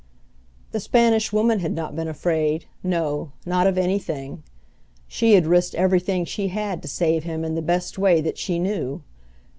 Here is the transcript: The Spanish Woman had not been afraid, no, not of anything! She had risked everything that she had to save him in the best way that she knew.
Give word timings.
The 0.71 0.79
Spanish 0.79 1.31
Woman 1.31 1.59
had 1.59 1.73
not 1.75 1.95
been 1.95 2.07
afraid, 2.07 2.65
no, 2.81 3.33
not 3.45 3.67
of 3.67 3.77
anything! 3.77 4.41
She 5.07 5.35
had 5.35 5.45
risked 5.45 5.75
everything 5.75 6.21
that 6.23 6.27
she 6.29 6.47
had 6.47 6.81
to 6.81 6.87
save 6.87 7.23
him 7.23 7.45
in 7.45 7.53
the 7.53 7.61
best 7.61 7.99
way 7.99 8.19
that 8.19 8.39
she 8.39 8.57
knew. 8.57 9.03